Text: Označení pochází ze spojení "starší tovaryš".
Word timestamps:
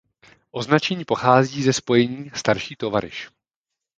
Označení 0.51 1.05
pochází 1.05 1.63
ze 1.63 1.73
spojení 1.73 2.31
"starší 2.35 2.75
tovaryš". 2.75 3.29